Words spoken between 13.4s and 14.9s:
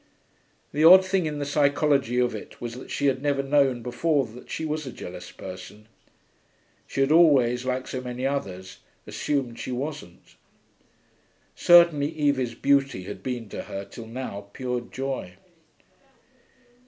to her till now pure